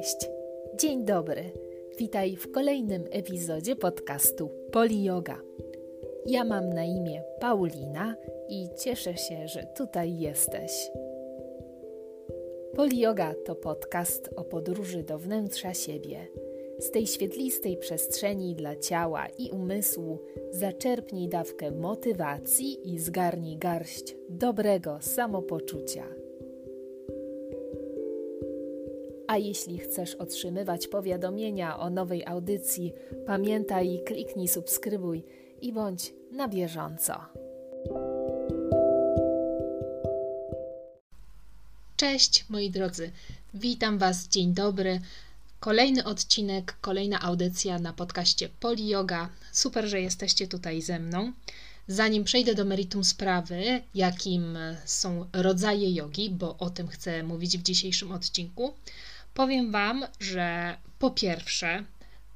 [0.00, 0.30] Cześć,
[0.74, 1.44] dzień dobry.
[1.98, 5.40] Witaj w kolejnym epizodzie podcastu Poli Yoga.
[6.26, 8.16] Ja mam na imię Paulina
[8.48, 10.90] i cieszę się, że tutaj jesteś.
[12.76, 16.26] Poli Yoga to podcast o podróży do wnętrza siebie.
[16.78, 20.18] Z tej świetlistej przestrzeni dla ciała i umysłu
[20.50, 26.29] zaczerpnij dawkę motywacji i zgarnij garść dobrego samopoczucia.
[29.30, 32.92] A jeśli chcesz otrzymywać powiadomienia o nowej audycji,
[33.26, 35.22] pamiętaj kliknij subskrybuj
[35.62, 37.20] i bądź na bieżąco.
[41.96, 43.10] Cześć moi drodzy,
[43.54, 45.00] witam Was, dzień dobry.
[45.60, 49.28] Kolejny odcinek, kolejna audycja na podcaście Poli Yoga.
[49.52, 51.32] Super, że jesteście tutaj ze mną.
[51.88, 57.62] Zanim przejdę do meritum sprawy, jakim są rodzaje jogi, bo o tym chcę mówić w
[57.62, 58.74] dzisiejszym odcinku,
[59.34, 61.84] Powiem Wam, że po pierwsze,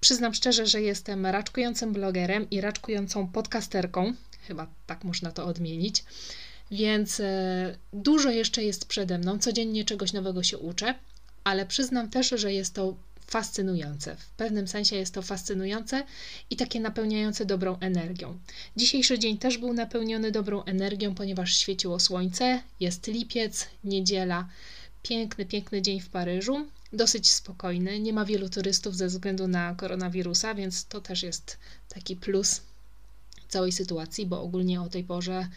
[0.00, 4.12] Przyznam szczerze, że jestem raczkującym blogerem i raczkującą podcasterką,
[4.46, 6.04] chyba tak można to odmienić,
[6.70, 9.38] więc e, dużo jeszcze jest przede mną.
[9.38, 10.94] Codziennie czegoś nowego się uczę,
[11.44, 12.94] ale przyznam też, że jest to
[13.26, 14.16] fascynujące.
[14.16, 16.04] W pewnym sensie jest to fascynujące
[16.50, 18.38] i takie napełniające dobrą energią.
[18.76, 24.48] Dzisiejszy dzień też był napełniony dobrą energią, ponieważ świeciło słońce, jest lipiec, niedziela.
[25.02, 28.00] Piękny, piękny dzień w Paryżu, dosyć spokojny.
[28.00, 31.58] Nie ma wielu turystów ze względu na koronawirusa, więc to też jest
[31.88, 32.60] taki plus
[33.48, 35.48] całej sytuacji, bo ogólnie o tej porze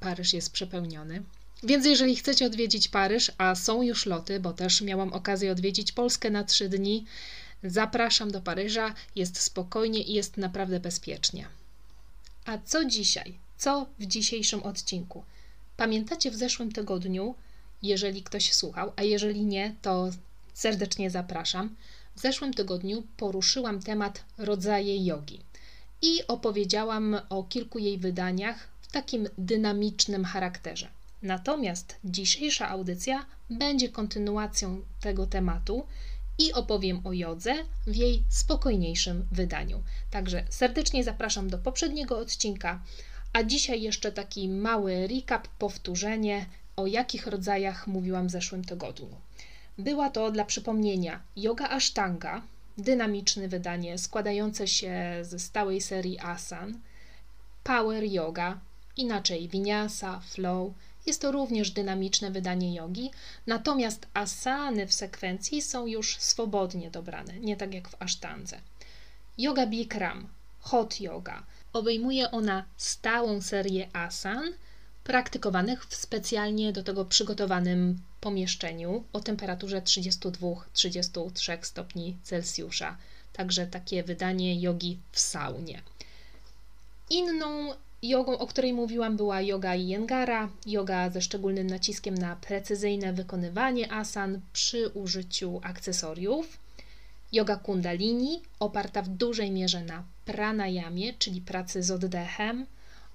[0.00, 1.22] Paryż jest przepełniony.
[1.64, 6.30] Więc jeżeli chcecie odwiedzić Paryż, a są już loty, bo też miałam okazję odwiedzić Polskę
[6.30, 7.04] na trzy dni,
[7.62, 8.94] zapraszam do Paryża.
[9.16, 11.46] Jest spokojnie i jest naprawdę bezpiecznie.
[12.44, 13.34] A co dzisiaj?
[13.56, 15.24] Co w dzisiejszym odcinku?
[15.76, 17.34] Pamiętacie w zeszłym tygodniu,
[17.82, 20.10] jeżeli ktoś słuchał, a jeżeli nie, to
[20.54, 21.76] serdecznie zapraszam.
[22.16, 25.40] W zeszłym tygodniu poruszyłam temat rodzaje jogi
[26.02, 30.88] i opowiedziałam o kilku jej wydaniach w takim dynamicznym charakterze.
[31.24, 35.86] Natomiast dzisiejsza audycja będzie kontynuacją tego tematu
[36.38, 37.54] i opowiem o jodze
[37.86, 39.82] w jej spokojniejszym wydaniu.
[40.10, 42.82] Także serdecznie zapraszam do poprzedniego odcinka,
[43.32, 46.46] a dzisiaj jeszcze taki mały recap, powtórzenie,
[46.76, 49.16] o jakich rodzajach mówiłam w zeszłym tygodniu.
[49.78, 52.42] Była to dla przypomnienia yoga ashtanga,
[52.78, 56.80] dynamiczne wydanie składające się ze stałej serii asan,
[57.62, 58.60] power yoga,
[58.96, 60.72] inaczej vinyasa, flow,
[61.06, 63.10] jest to również dynamiczne wydanie jogi,
[63.46, 68.60] natomiast asany w sekwencji są już swobodnie dobrane, nie tak jak w asztandze.
[69.38, 70.28] Yoga Bikram,
[70.60, 74.52] hot yoga, obejmuje ona stałą serię asan
[75.04, 82.96] praktykowanych w specjalnie do tego przygotowanym pomieszczeniu o temperaturze 32-33 stopni Celsjusza.
[83.32, 85.82] Także takie wydanie jogi w saunie.
[87.10, 93.92] Inną Jogą, o której mówiłam, była yoga Iyengar, yoga ze szczególnym naciskiem na precyzyjne wykonywanie
[93.92, 96.58] asan przy użyciu akcesoriów.
[97.32, 102.66] Yoga Kundalini, oparta w dużej mierze na pranayamie, czyli pracy z oddechem,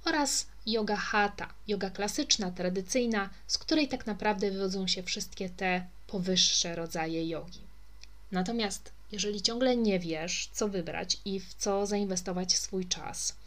[0.06, 6.76] oraz yoga Hatha, yoga klasyczna, tradycyjna, z której tak naprawdę wywodzą się wszystkie te powyższe
[6.76, 7.62] rodzaje jogi.
[8.32, 13.39] Natomiast jeżeli ciągle nie wiesz, co wybrać i w co zainwestować swój czas,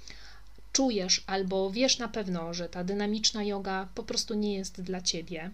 [0.72, 5.50] czujesz albo wiesz na pewno, że ta dynamiczna yoga po prostu nie jest dla ciebie,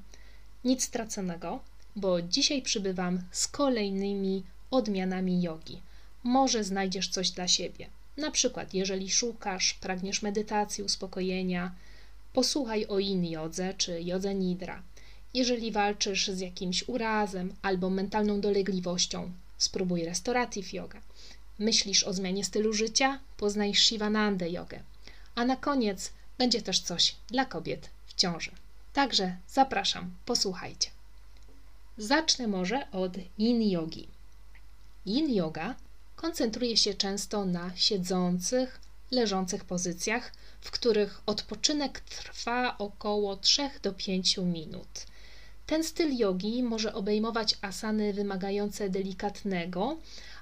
[0.65, 1.61] nic straconego,
[1.97, 5.81] bo dzisiaj przybywam z kolejnymi odmianami jogi.
[6.25, 7.87] Może znajdziesz coś dla siebie.
[8.17, 11.75] Na przykład, jeżeli szukasz, pragniesz medytacji, uspokojenia,
[12.33, 14.83] posłuchaj o in jodze czy jodze nidra.
[15.35, 21.01] Jeżeli walczysz z jakimś urazem albo mentalną dolegliwością, spróbuj restorative yoga.
[21.59, 23.21] Myślisz o zmianie stylu życia?
[23.37, 24.81] Poznaj Shivananda jogę
[25.39, 28.51] a na koniec będzie też coś dla kobiet w ciąży.
[28.93, 30.91] Także zapraszam, posłuchajcie.
[31.99, 34.09] Zacznę może od yin yogi.
[35.07, 35.75] Yin yoga
[36.17, 38.81] koncentruje się często na siedzących,
[39.11, 45.07] leżących pozycjach, w których odpoczynek trwa około 3 do 5 minut.
[45.67, 49.97] Ten styl jogi może obejmować asany wymagające delikatnego,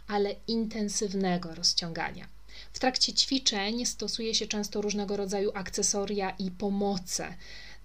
[0.09, 2.36] ale intensywnego rozciągania.
[2.77, 7.35] W trakcie ćwiczeń stosuje się często różnego rodzaju akcesoria i pomoce,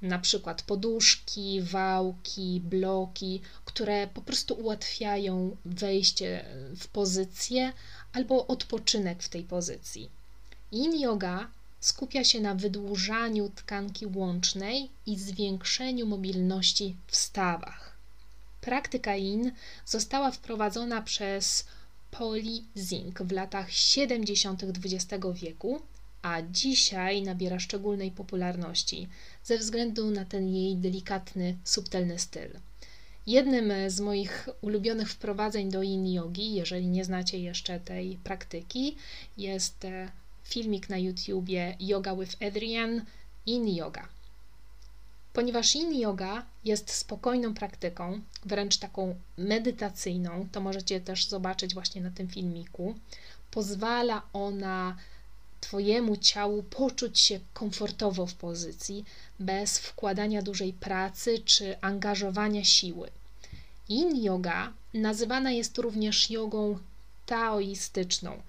[0.02, 6.46] na przykład poduszki, wałki, bloki, które po prostu ułatwiają wejście
[6.80, 7.74] w pozycję
[8.14, 10.10] albo odpoczynek w tej pozycji.
[10.72, 11.48] Yin yoga
[11.80, 17.98] skupia się na wydłużaniu tkanki łącznej i zwiększeniu mobilności w stawach.
[18.62, 19.52] Praktyka yin
[19.86, 21.66] została wprowadzona przez
[22.12, 24.64] Polly Zink w latach 70.
[24.64, 25.82] XX wieku,
[26.22, 29.08] a dzisiaj nabiera szczególnej popularności
[29.44, 32.50] ze względu na ten jej delikatny, subtelny styl.
[33.28, 38.96] Jednym z moich ulubionych wprowadzeń do yin yogi, jeżeli nie znacie jeszcze tej praktyki,
[39.38, 40.12] jest e,
[40.44, 43.06] filmik na YouTubie Yoga with Adrian
[43.48, 44.08] Yin Yoga.
[45.34, 52.12] Ponieważ yin yoga jest spokojną praktyką, wręcz taką medytacyjną, to możecie też zobaczyć właśnie na
[52.12, 52.96] tym filmiku,
[53.52, 54.98] pozwala ona
[55.62, 59.06] Twojemu ciału poczuć się komfortowo w pozycji,
[59.40, 63.10] bez wkładania dużej pracy czy angażowania siły.
[63.90, 66.78] Yin yoga nazywana jest również jogą
[67.26, 68.42] taoistyczną,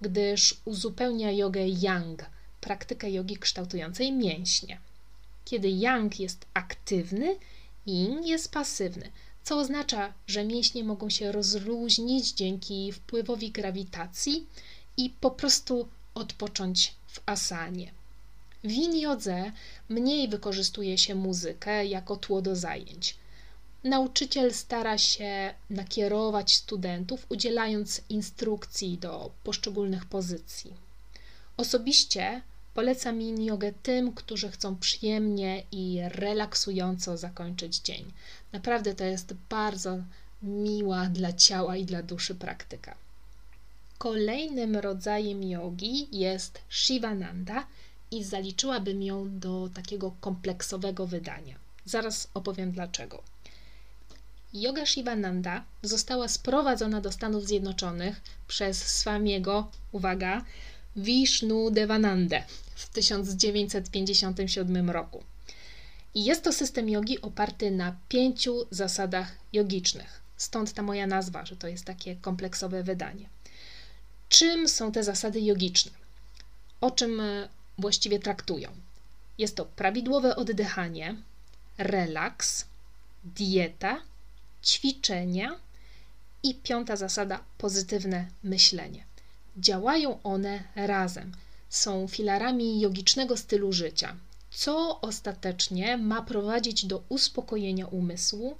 [0.00, 2.24] gdyż uzupełnia jogę yang,
[2.60, 4.78] praktykę jogi kształtującej mięśnie.
[5.48, 7.36] Kiedy yang jest aktywny,
[7.86, 9.10] yin jest pasywny,
[9.44, 14.46] co oznacza, że mięśnie mogą się rozluźnić dzięki wpływowi grawitacji
[14.96, 17.92] i po prostu odpocząć w asanie.
[18.64, 19.08] W yin
[19.88, 23.16] mniej wykorzystuje się muzykę jako tło do zajęć.
[23.84, 30.74] Nauczyciel stara się nakierować studentów, udzielając instrukcji do poszczególnych pozycji.
[31.56, 32.42] Osobiście
[32.74, 38.12] polecam yin jogę tym, którzy chcą przyjemnie i relaksująco zakończyć dzień.
[38.52, 39.98] Naprawdę to jest bardzo
[40.42, 42.94] miła dla ciała i dla duszy praktyka.
[43.98, 47.66] Kolejnym rodzajem jogi jest Shivananda
[48.10, 51.54] i zaliczyłabym ją do takiego kompleksowego wydania.
[51.84, 53.22] Zaraz opowiem dlaczego.
[54.52, 60.44] Yoga Shivananda została sprowadzona do Stanów Zjednoczonych przez Swamiego, uwaga,
[60.98, 65.24] Vishnu Devanande w 1957 roku.
[66.14, 70.20] I jest to system jogi oparty na pięciu zasadach jogicznych.
[70.36, 73.28] Stąd ta moja nazwa, że to jest takie kompleksowe wydanie.
[74.28, 75.92] Czym są te zasady jogiczne?
[76.80, 77.48] O czym e,
[77.78, 78.70] właściwie traktują?
[79.38, 81.16] Jest to prawidłowe oddychanie,
[81.78, 82.64] relaks,
[83.24, 84.02] dieta,
[84.64, 85.60] ćwiczenia
[86.42, 89.07] i piąta zasada pozytywne myślenie.
[89.56, 91.32] Działają one razem,
[91.68, 94.16] są filarami jogicznego stylu życia,
[94.50, 98.56] co ostatecznie ma prowadzić do uspokojenia umysłu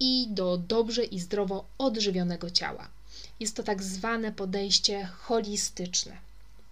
[0.00, 2.88] i do dobrze i zdrowo odżywionego ciała.
[3.40, 6.16] Jest to tak zwane podejście holistyczne.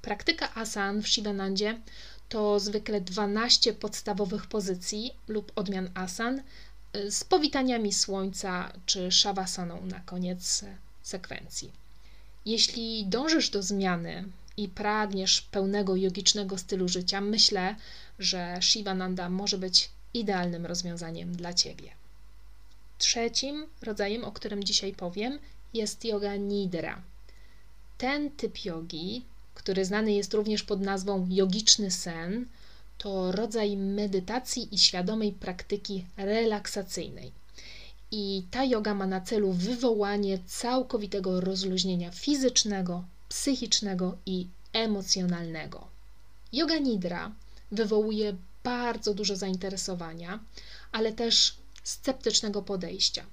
[0.03, 1.81] Praktyka asan w Shivanandzie
[2.29, 6.43] to zwykle 12 podstawowych pozycji lub odmian asan
[6.97, 10.65] y, z powitaniami słońca czy shavasaną na koniec
[11.03, 11.86] sekwencji.
[12.47, 14.25] Jeśli dążysz do zmiany
[14.57, 17.77] i pragniesz pełnego jogicznego stylu życia, myślę,
[18.19, 21.91] że Shivananda może być idealnym rozwiązaniem dla Ciebie.
[22.99, 25.39] Trzecim rodzajem, o którym dzisiaj powiem,
[25.75, 27.03] jest yoga nidra.
[27.99, 32.47] Ten typ jogi, który znany jest również pod nazwą jogiczny sen,
[32.99, 37.33] to rodzaj medytacji i świadomej praktyki relaksacyjnej.
[38.11, 45.89] I ta yoga ma na celu wywołanie całkowitego rozluźnienia fizycznego, psychicznego i emocjonalnego.
[46.53, 47.33] Yoga nidra
[47.73, 50.41] wywołuje bardzo dużo zainteresowania,
[50.93, 53.25] ale też sceptycznego podejścia.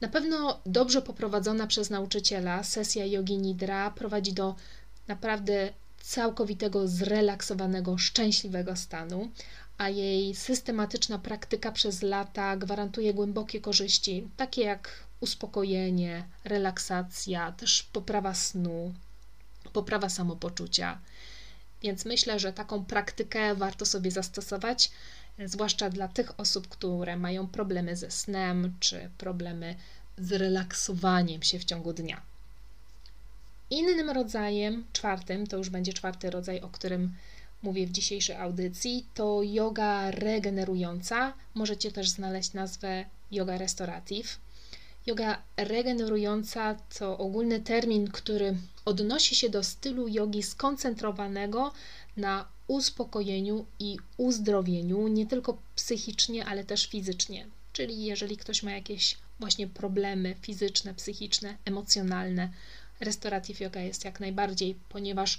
[0.00, 4.54] Na pewno dobrze poprowadzona przez nauczyciela sesja jogi nidra prowadzi do
[5.08, 5.72] naprawdę
[6.02, 9.30] całkowitego, zrelaksowanego, szczęśliwego stanu,
[9.78, 18.34] a jej systematyczna praktyka przez lata gwarantuje głębokie korzyści, takie jak uspokojenie, relaksacja, też poprawa
[18.34, 18.94] snu,
[19.72, 20.98] poprawa samopoczucia.
[21.82, 24.90] Więc myślę, że taką praktykę warto sobie zastosować,
[25.46, 29.74] zwłaszcza dla tych osób, które mają problemy ze snem czy problemy
[30.18, 32.22] z relaksowaniem się w ciągu dnia.
[33.70, 37.14] Innym rodzajem, czwartym, to już będzie czwarty rodzaj, o którym
[37.62, 41.34] mówię w dzisiejszej audycji, to yoga regenerująca.
[41.54, 44.38] Możecie też znaleźć nazwę yoga restorative.
[45.06, 51.72] Yoga regenerująca to ogólny termin, który odnosi się do stylu jogi skoncentrowanego
[52.16, 59.16] na uspokojeniu i uzdrowieniu, nie tylko psychicznie, ale też fizycznie czyli jeżeli ktoś ma jakieś
[59.40, 62.50] właśnie problemy fizyczne, psychiczne, emocjonalne,
[63.00, 65.38] Restorative yoga jest jak najbardziej, ponieważ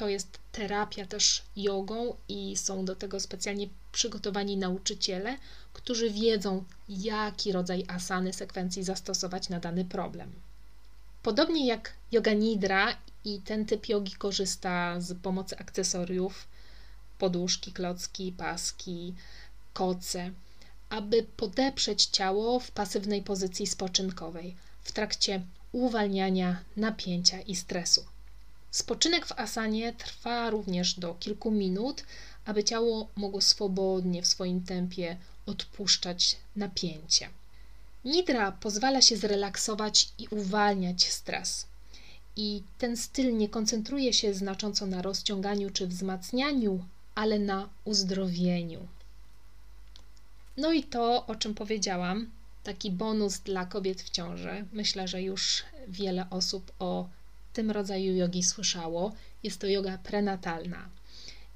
[0.00, 5.36] to jest terapia też jogą i są do tego specjalnie przygotowani nauczyciele,
[5.72, 10.32] którzy wiedzą, jaki rodzaj asany sekwencji zastosować na dany problem.
[11.22, 16.46] Podobnie jak yoga nidra i ten typ jogi korzysta z pomocy akcesoriów,
[17.18, 19.14] poduszki, klocki, paski,
[19.72, 20.30] koce,
[20.90, 25.42] aby podeprzeć ciało w pasywnej pozycji spoczynkowej w trakcie
[25.72, 28.04] uwalniania napięcia i stresu.
[28.70, 32.04] Spoczynek w asanie trwa również do kilku minut,
[32.44, 37.28] aby ciało mogło swobodnie w swoim tempie odpuszczać napięcie.
[38.04, 41.66] Nidra pozwala się zrelaksować i uwalniać stres.
[42.36, 46.84] I ten styl nie koncentruje się znacząco na rozciąganiu czy wzmacnianiu,
[47.14, 48.88] ale na uzdrowieniu.
[50.56, 52.30] No i to, o czym powiedziałam,
[52.64, 54.64] taki bonus dla kobiet w ciąży.
[54.72, 57.08] Myślę, że już wiele osób o
[57.52, 59.12] tym rodzaju jogi słyszało.
[59.42, 60.88] Jest to yoga prenatalna.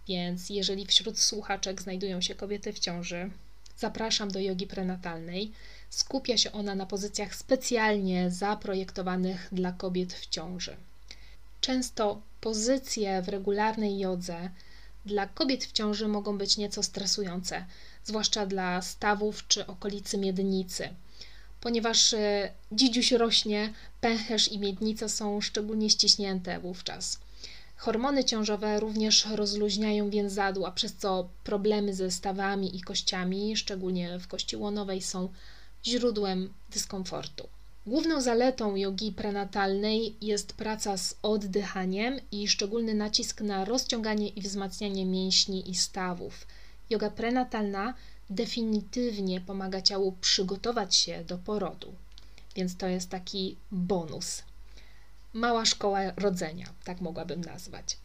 [0.09, 3.31] Więc jeżeli wśród słuchaczek znajdują się kobiety w ciąży,
[3.79, 5.53] zapraszam do jogi prenatalnej.
[5.91, 10.77] Skupia się ona na pozycjach specjalnie zaprojektowanych dla kobiet w ciąży.
[11.61, 14.51] Często pozycje w regularnej jodze
[15.07, 17.65] dla kobiet w ciąży mogą być nieco stresujące,
[18.05, 20.89] zwłaszcza dla stawów czy okolicy miednicy.
[21.65, 27.19] Ponieważ e, dzidziuś rośnie, pęcherz i miednica są szczególnie ściśnięte wówczas.
[27.77, 34.57] Hormony ciążowe również rozluźniają więzadła, przez co problemy ze stawami i kościami, szczególnie w kości
[34.57, 35.29] łonowej, są
[35.85, 37.49] źródłem dyskomfortu.
[37.87, 45.07] Główną zaletą jogi prenatalnej jest praca z oddychaniem i szczególny nacisk na rozciąganie i wzmacnianie
[45.07, 46.47] mięśni i stawów.
[46.91, 47.95] Yoga prenatalna
[48.31, 51.95] definitywnie pomaga ciału przygotować się do porodu,
[52.57, 54.43] więc to jest taki bonus.
[55.33, 57.97] Mała szkoła rodzenia, tak mogłabym nazwać.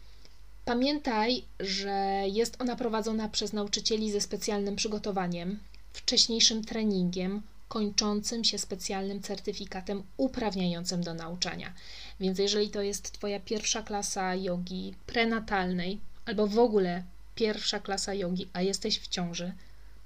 [0.64, 5.58] Pamiętaj, że jest ona prowadzona przez nauczycieli ze specjalnym przygotowaniem,
[5.92, 11.72] wcześniejszym treningiem, kończącym się specjalnym certyfikatem uprawniającym do nauczania.
[12.20, 17.02] Więc jeżeli to jest Twoja pierwsza klasa jogi prenatalnej, albo w ogóle
[17.34, 19.52] pierwsza klasa jogi, a jesteś w ciąży,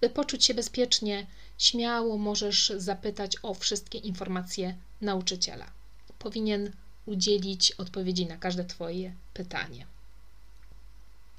[0.05, 1.27] by poczuć się bezpiecznie,
[1.59, 5.67] śmiało możesz zapytać o wszystkie informacje nauczyciela.
[6.19, 6.73] Powinien
[7.07, 9.87] udzielić odpowiedzi na każde Twoje pytanie.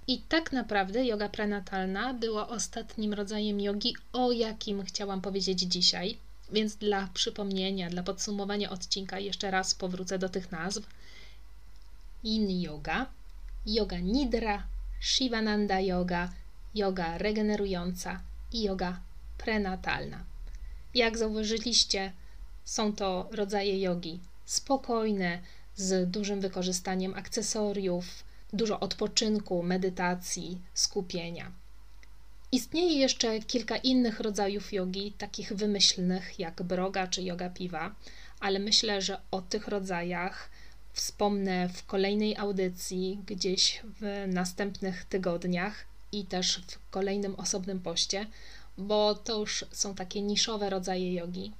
[0.07, 6.17] I tak naprawdę yoga prenatalna była ostatnim rodzajem jogi, o jakim chciałam powiedzieć dzisiaj.
[6.51, 10.83] Więc dla przypomnienia, dla podsumowania odcinka jeszcze raz powrócę do tych nazw.
[12.23, 13.05] Yin yoga,
[13.65, 14.67] yoga nidra,
[15.01, 16.31] Shivananda yoga,
[16.75, 18.99] yoga regenerująca i yoga
[19.37, 20.23] prenatalna.
[20.95, 22.11] Jak zauważyliście,
[22.65, 25.39] są to rodzaje jogi spokojne,
[25.75, 28.23] z dużym wykorzystaniem akcesoriów,
[28.53, 31.51] dużo odpoczynku, medytacji, skupienia.
[32.51, 37.95] Istnieje jeszcze kilka innych rodzajów jogi, takich wymyślnych jak broga czy yoga piwa,
[38.39, 40.49] ale myślę, że o tych rodzajach
[40.93, 45.85] wspomnę w kolejnej audycji, gdzieś w następnych tygodniach
[46.19, 48.27] i też w kolejnym osobnym poście,
[48.77, 51.51] bo to już są takie niszowe rodzaje jogi.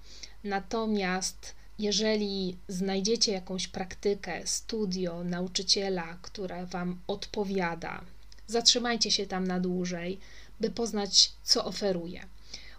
[0.43, 8.01] Natomiast jeżeli znajdziecie jakąś praktykę, studio, nauczyciela, która Wam odpowiada,
[8.47, 10.19] zatrzymajcie się tam na dłużej,
[10.59, 12.25] by poznać, co oferuje.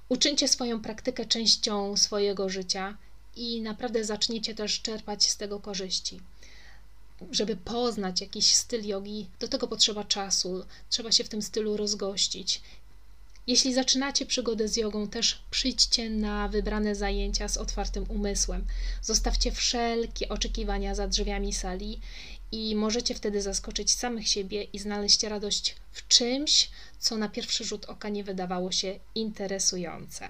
[0.08, 2.96] Uczyńcie swoją praktykę częścią swojego życia
[3.36, 6.20] i naprawdę zaczniecie też czerpać z tego korzyści.
[7.30, 12.62] Żeby poznać jakiś styl jogi, do tego potrzeba czasu, trzeba się w tym stylu rozgościć.
[13.46, 18.66] Jeśli zaczynacie przygodę z jogą, też przyjdźcie na wybrane zajęcia z otwartym umysłem.
[19.02, 22.00] Zostawcie wszelkie oczekiwania za drzwiami sali
[22.52, 27.84] i możecie wtedy zaskoczyć samych siebie i znaleźć radość w czymś, co na pierwszy rzut
[27.84, 30.28] oka nie wydawało się interesujące.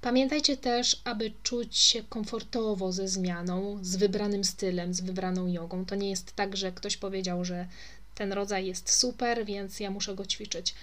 [0.00, 5.84] Pamiętajcie też, aby czuć się komfortowo ze zmianą, z wybranym stylem, z wybraną jogą.
[5.84, 7.66] To nie jest tak, że ktoś powiedział, że
[8.14, 10.74] ten rodzaj jest super, więc ja muszę go ćwiczyć.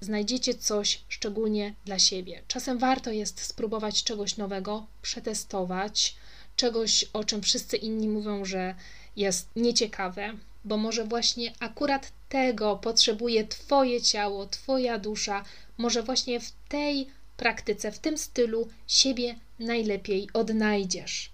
[0.00, 2.42] Znajdziecie coś szczególnie dla siebie.
[2.48, 6.16] Czasem warto jest spróbować czegoś nowego, przetestować,
[6.56, 8.74] czegoś, o czym wszyscy inni mówią, że
[9.16, 10.32] jest nieciekawe,
[10.64, 15.44] bo może właśnie akurat tego potrzebuje Twoje ciało, Twoja dusza,
[15.78, 17.08] może właśnie w tej
[17.38, 21.30] praktyce, w tym stylu siebie najlepiej odnajdziesz.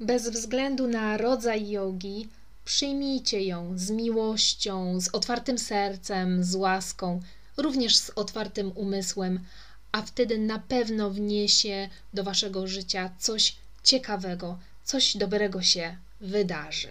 [0.00, 2.28] Bez względu na rodzaj jogi,
[2.64, 7.20] przyjmijcie ją z miłością, z otwartym sercem, z łaską,
[7.56, 9.40] również z otwartym umysłem,
[9.92, 16.88] a wtedy na pewno wniesie do waszego życia coś ciekawego, coś dobrego się wydarzy.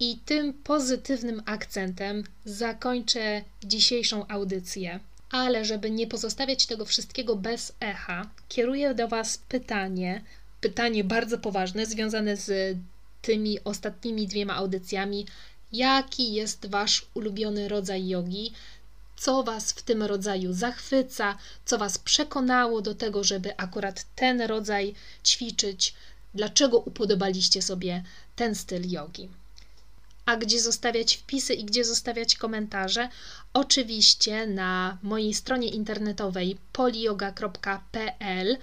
[0.00, 5.00] I tym pozytywnym akcentem zakończę dzisiejszą audycję.
[5.34, 10.22] Ale żeby nie pozostawiać tego wszystkiego bez echa, kieruję do Was pytanie,
[10.60, 12.78] pytanie bardzo poważne, związane z
[13.22, 15.26] tymi ostatnimi dwiema audycjami.
[15.72, 18.52] Jaki jest Wasz ulubiony rodzaj jogi?
[19.16, 21.38] Co Was w tym rodzaju zachwyca?
[21.64, 25.94] Co Was przekonało do tego, żeby akurat ten rodzaj ćwiczyć?
[26.34, 28.02] Dlaczego upodobaliście sobie
[28.36, 29.28] ten styl jogi?
[30.26, 33.08] A gdzie zostawiać wpisy i gdzie zostawiać komentarze?
[33.52, 38.56] Oczywiście na mojej stronie internetowej polioga.pl.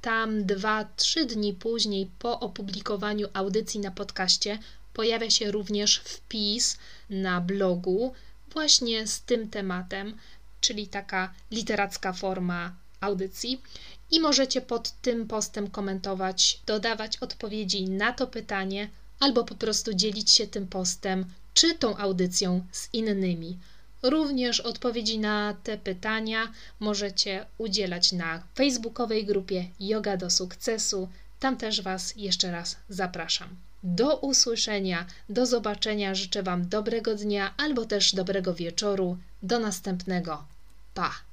[0.00, 4.58] Tam 2-3 dni później po opublikowaniu audycji na podcaście
[4.92, 6.78] pojawia się również wpis
[7.10, 8.14] na blogu
[8.52, 10.16] właśnie z tym tematem,
[10.60, 13.62] czyli taka literacka forma audycji.
[14.10, 18.88] I możecie pod tym postem komentować, dodawać odpowiedzi na to pytanie
[19.20, 23.58] albo po prostu dzielić się tym postem czy tą audycją z innymi.
[24.02, 31.08] Również odpowiedzi na te pytania możecie udzielać na facebookowej grupie Yoga do Sukcesu.
[31.40, 33.48] Tam też Was jeszcze raz zapraszam.
[33.82, 36.14] Do usłyszenia, do zobaczenia.
[36.14, 39.18] Życzę Wam dobrego dnia albo też dobrego wieczoru.
[39.42, 40.44] Do następnego.
[40.94, 41.27] Pa!